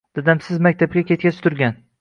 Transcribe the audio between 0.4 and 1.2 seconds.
biz maktabga